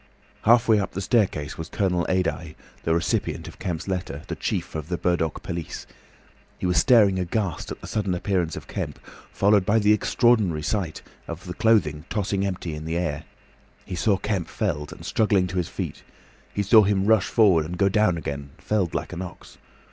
[0.45, 4.89] Halfway up the staircase was Colonel Adye, the recipient of Kemp's letter, the chief of
[4.89, 5.85] the Burdock police.
[6.57, 8.97] He was staring aghast at the sudden appearance of Kemp,
[9.31, 13.25] followed by the extraordinary sight of clothing tossing empty in the air.
[13.85, 16.01] He saw Kemp felled, and struggling to his feet.
[16.51, 19.59] He saw him rush forward, and go down again, felled like an ox.